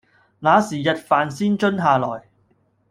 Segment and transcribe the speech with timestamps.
[0.39, 2.23] 那時日飯先蹲下來